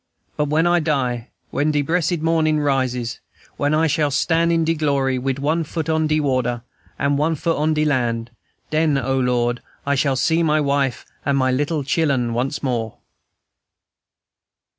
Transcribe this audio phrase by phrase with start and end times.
[0.35, 3.19] But when I die, when de bressed mornin' rises,
[3.57, 6.63] when I shall stan' in de glory, wid one foot on de water
[6.97, 8.31] an' one foot on de land,
[8.71, 12.97] den, O Lord, I shall see my wife an' my little chil'en once more."